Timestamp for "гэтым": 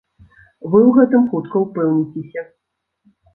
0.99-1.27